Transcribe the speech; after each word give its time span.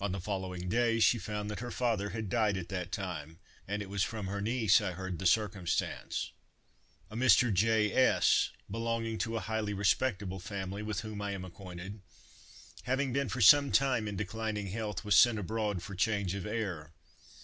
On 0.00 0.12
the 0.12 0.20
following 0.20 0.68
day, 0.68 1.00
she 1.00 1.18
found 1.18 1.50
that 1.50 1.58
her 1.58 1.72
father 1.72 2.10
had 2.10 2.28
died 2.30 2.56
at 2.56 2.68
that 2.68 2.92
time; 2.92 3.40
and 3.66 3.82
it 3.82 3.90
was 3.90 4.04
from 4.04 4.28
her 4.28 4.40
niece 4.40 4.80
I 4.80 4.92
heard 4.92 5.18
the 5.18 5.26
circumstance. 5.26 6.30
A 7.10 7.16
Mr. 7.16 7.52
J—— 7.52 7.90
S——, 7.92 8.50
belonging 8.70 9.18
to 9.18 9.36
a 9.36 9.40
highly 9.40 9.74
respectable 9.74 10.38
family, 10.38 10.84
with 10.84 11.00
whom 11.00 11.20
I 11.20 11.32
am 11.32 11.44
acquainted, 11.44 12.00
having 12.84 13.12
been 13.12 13.28
for 13.28 13.40
some 13.40 13.72
time 13.72 14.06
in 14.06 14.14
declining 14.14 14.68
health, 14.68 15.04
was 15.04 15.16
sent 15.16 15.36
abroad 15.36 15.82
for 15.82 15.96
change 15.96 16.36
of 16.36 16.46
air. 16.46 16.92